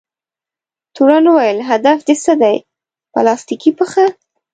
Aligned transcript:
تورن 0.95 1.25
وویل: 1.29 1.57
هدف 1.69 1.99
دې 2.07 2.15
څه 2.23 2.33
دی؟ 2.41 2.55
پلاستیکي 3.13 3.71
پښه؟ 3.79 4.05